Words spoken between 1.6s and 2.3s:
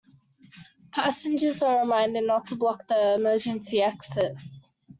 are reminded